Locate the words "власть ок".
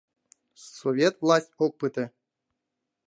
1.23-1.73